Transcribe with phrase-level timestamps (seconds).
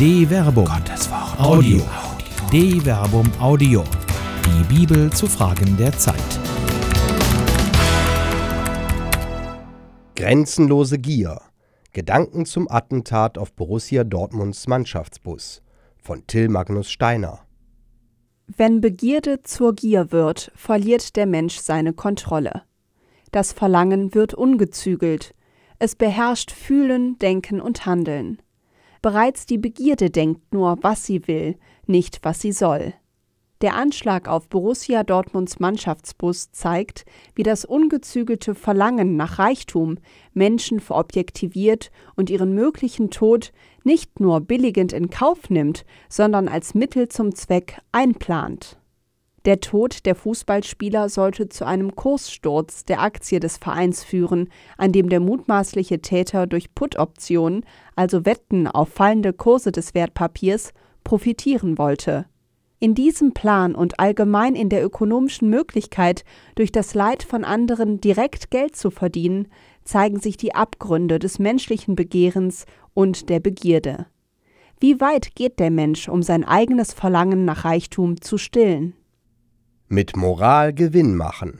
[0.00, 0.64] De Verbum.
[0.64, 1.38] Gottes Wort.
[1.38, 1.82] Audio.
[2.50, 3.84] De Verbum Audio.
[4.46, 6.16] Die Bibel zu Fragen der Zeit.
[10.16, 11.42] Grenzenlose Gier.
[11.92, 15.60] Gedanken zum Attentat auf Borussia Dortmunds Mannschaftsbus
[16.02, 17.40] von Till Magnus Steiner.
[18.46, 22.62] Wenn Begierde zur Gier wird, verliert der Mensch seine Kontrolle.
[23.32, 25.34] Das Verlangen wird ungezügelt.
[25.78, 28.40] Es beherrscht Fühlen, Denken und Handeln.
[29.02, 32.94] Bereits die Begierde denkt nur, was sie will, nicht was sie soll.
[33.62, 37.04] Der Anschlag auf Borussia Dortmunds Mannschaftsbus zeigt,
[37.34, 39.98] wie das ungezügelte Verlangen nach Reichtum
[40.32, 43.52] Menschen verobjektiviert und ihren möglichen Tod
[43.84, 48.79] nicht nur billigend in Kauf nimmt, sondern als Mittel zum Zweck einplant.
[49.46, 55.08] Der Tod der Fußballspieler sollte zu einem Kurssturz der Aktie des Vereins führen, an dem
[55.08, 57.64] der mutmaßliche Täter durch Put-Optionen,
[57.96, 60.72] also Wetten auf fallende Kurse des Wertpapiers,
[61.04, 62.26] profitieren wollte.
[62.80, 68.50] In diesem Plan und allgemein in der ökonomischen Möglichkeit, durch das Leid von anderen direkt
[68.50, 69.48] Geld zu verdienen,
[69.84, 74.06] zeigen sich die Abgründe des menschlichen Begehrens und der Begierde.
[74.80, 78.94] Wie weit geht der Mensch, um sein eigenes Verlangen nach Reichtum zu stillen?
[79.92, 81.58] Mit Moral Gewinn machen.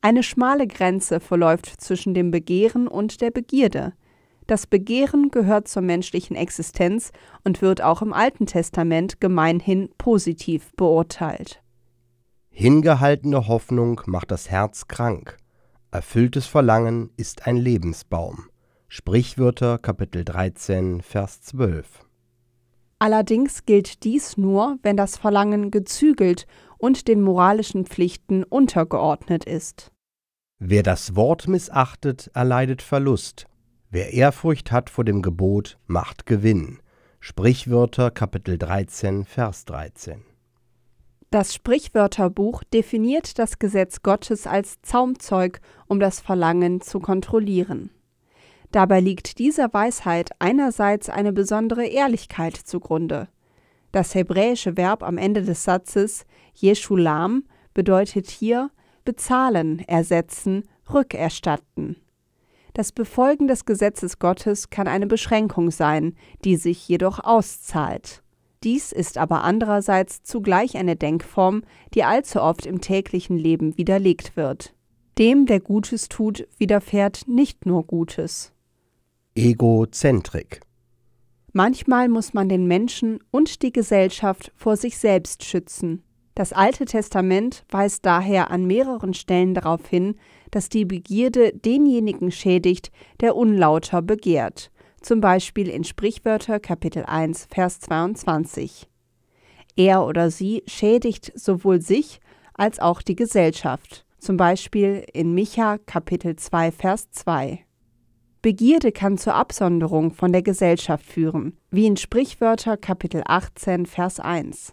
[0.00, 3.92] Eine schmale Grenze verläuft zwischen dem Begehren und der Begierde.
[4.46, 7.10] Das Begehren gehört zur menschlichen Existenz
[7.42, 11.60] und wird auch im Alten Testament gemeinhin positiv beurteilt.
[12.50, 15.36] Hingehaltene Hoffnung macht das Herz krank.
[15.90, 18.44] Erfülltes Verlangen ist ein Lebensbaum.
[18.86, 22.06] Sprichwörter Kapitel 13 Vers 12.
[23.00, 26.46] Allerdings gilt dies nur, wenn das Verlangen gezügelt
[26.80, 29.92] und den moralischen Pflichten untergeordnet ist.
[30.58, 33.46] Wer das Wort missachtet, erleidet Verlust.
[33.90, 36.78] Wer Ehrfurcht hat vor dem Gebot, macht Gewinn.
[37.18, 40.24] Sprichwörter Kapitel 13 Vers 13.
[41.30, 47.90] Das Sprichwörterbuch definiert das Gesetz Gottes als Zaumzeug, um das Verlangen zu kontrollieren.
[48.72, 53.28] Dabei liegt dieser Weisheit einerseits eine besondere Ehrlichkeit zugrunde.
[53.92, 56.24] Das hebräische Verb am Ende des Satzes
[56.54, 58.70] Jeschulam bedeutet hier
[59.04, 61.96] bezahlen, ersetzen, rückerstatten.
[62.74, 66.14] Das Befolgen des Gesetzes Gottes kann eine Beschränkung sein,
[66.44, 68.22] die sich jedoch auszahlt.
[68.62, 71.62] Dies ist aber andererseits zugleich eine Denkform,
[71.94, 74.74] die allzu oft im täglichen Leben widerlegt wird.
[75.18, 78.52] Dem, der Gutes tut, widerfährt nicht nur Gutes.
[79.34, 80.60] Egozentrik.
[81.52, 86.02] Manchmal muss man den Menschen und die Gesellschaft vor sich selbst schützen.
[86.36, 90.14] Das Alte Testament weist daher an mehreren Stellen darauf hin,
[90.52, 94.70] dass die Begierde denjenigen schädigt, der unlauter begehrt,
[95.02, 98.88] zum Beispiel in Sprichwörter Kapitel 1 Vers 22.
[99.76, 102.20] Er oder sie schädigt sowohl sich
[102.54, 107.64] als auch die Gesellschaft, zum Beispiel in Micha Kapitel 2 Vers 2.
[108.42, 114.72] Begierde kann zur Absonderung von der Gesellschaft führen, wie in Sprichwörter Kapitel 18 Vers 1.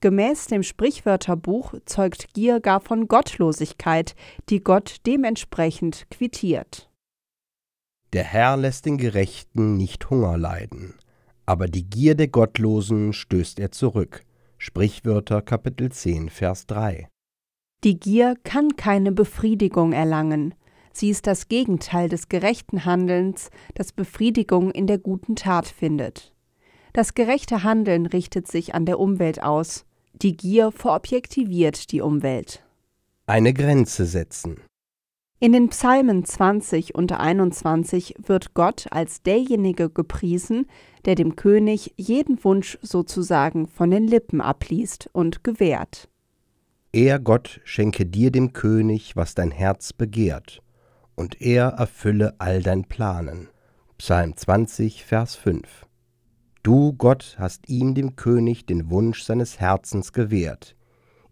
[0.00, 4.16] Gemäß dem Sprichwörterbuch zeugt Gier gar von Gottlosigkeit,
[4.48, 6.90] die Gott dementsprechend quittiert.
[8.12, 10.94] Der Herr lässt den Gerechten nicht Hunger leiden,
[11.46, 14.24] aber die Gier der Gottlosen stößt er zurück.
[14.58, 17.08] Sprichwörter Kapitel 10 Vers 3.
[17.84, 20.54] Die Gier kann keine Befriedigung erlangen,
[20.92, 26.32] Sie ist das Gegenteil des gerechten Handelns, das Befriedigung in der guten Tat findet.
[26.92, 29.86] Das gerechte Handeln richtet sich an der Umwelt aus.
[30.12, 32.62] Die Gier verobjektiviert die Umwelt.
[33.26, 34.60] Eine Grenze setzen.
[35.42, 40.66] In den Psalmen 20 und 21 wird Gott als derjenige gepriesen,
[41.04, 46.08] der dem König jeden Wunsch sozusagen von den Lippen abliest und gewährt.
[46.92, 50.61] Er, Gott, schenke dir dem König, was dein Herz begehrt,
[51.14, 53.48] und er erfülle all dein Planen.
[53.98, 55.86] Psalm 20, Vers 5.
[56.62, 60.76] Du, Gott, hast ihm dem König den Wunsch seines Herzens gewährt,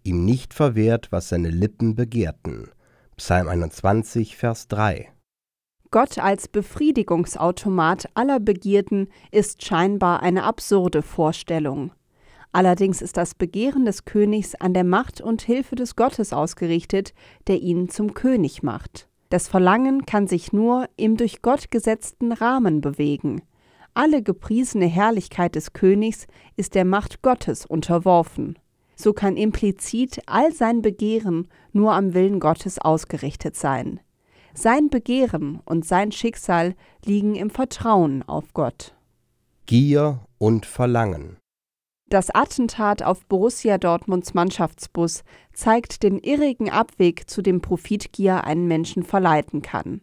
[0.03, 2.69] ihm nicht verwehrt, was seine Lippen begehrten.
[3.17, 5.13] Psalm 21, Vers 3.
[5.93, 11.93] Gott als Befriedigungsautomat aller Begierden ist scheinbar eine absurde Vorstellung.
[12.53, 17.13] Allerdings ist das Begehren des Königs an der Macht und Hilfe des Gottes ausgerichtet,
[17.47, 19.10] der ihn zum König macht.
[19.31, 23.43] Das Verlangen kann sich nur im durch Gott gesetzten Rahmen bewegen.
[23.95, 28.59] Alle gepriesene Herrlichkeit des Königs ist der Macht Gottes unterworfen.
[28.97, 34.01] So kann implizit all sein Begehren nur am Willen Gottes ausgerichtet sein.
[34.53, 36.75] Sein Begehren und sein Schicksal
[37.05, 38.97] liegen im Vertrauen auf Gott.
[39.67, 41.40] Gier und Verlangen.
[42.11, 45.23] Das Attentat auf Borussia Dortmunds Mannschaftsbus
[45.53, 50.01] zeigt den irrigen Abweg, zu dem Profitgier einen Menschen verleiten kann.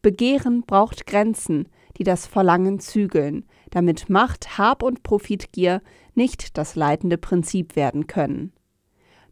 [0.00, 1.68] Begehren braucht Grenzen,
[1.98, 5.82] die das Verlangen zügeln, damit Macht, Hab und Profitgier
[6.14, 8.54] nicht das leitende Prinzip werden können.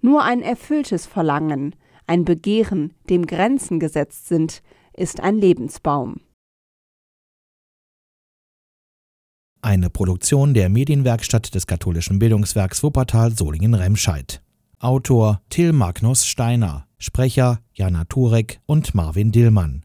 [0.02, 1.74] Nur ein erfülltes Verlangen,
[2.06, 4.62] ein Begehren, dem Grenzen gesetzt sind,
[4.92, 6.20] ist ein Lebensbaum.
[9.68, 14.40] Eine Produktion der Medienwerkstatt des katholischen Bildungswerks Wuppertal Solingen-Remscheid.
[14.78, 19.84] Autor Till Magnus Steiner, Sprecher Jana Turek und Marvin Dillmann.